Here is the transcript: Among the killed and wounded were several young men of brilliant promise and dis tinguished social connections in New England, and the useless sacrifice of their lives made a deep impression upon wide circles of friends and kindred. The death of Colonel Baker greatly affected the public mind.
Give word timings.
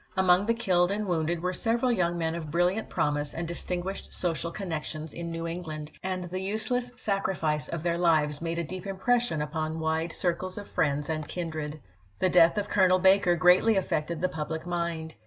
Among 0.17 0.47
the 0.47 0.55
killed 0.55 0.89
and 0.91 1.05
wounded 1.05 1.43
were 1.43 1.53
several 1.53 1.91
young 1.91 2.17
men 2.17 2.33
of 2.33 2.49
brilliant 2.49 2.89
promise 2.89 3.35
and 3.35 3.47
dis 3.47 3.63
tinguished 3.63 4.11
social 4.15 4.49
connections 4.49 5.13
in 5.13 5.29
New 5.29 5.45
England, 5.45 5.91
and 6.01 6.23
the 6.23 6.39
useless 6.39 6.91
sacrifice 6.95 7.67
of 7.67 7.83
their 7.83 7.99
lives 7.99 8.41
made 8.41 8.57
a 8.57 8.63
deep 8.63 8.87
impression 8.87 9.43
upon 9.43 9.79
wide 9.79 10.11
circles 10.11 10.57
of 10.57 10.67
friends 10.67 11.07
and 11.07 11.27
kindred. 11.27 11.79
The 12.17 12.29
death 12.29 12.57
of 12.57 12.67
Colonel 12.67 12.97
Baker 12.97 13.35
greatly 13.35 13.75
affected 13.75 14.21
the 14.21 14.27
public 14.29 14.65
mind. 14.65 15.13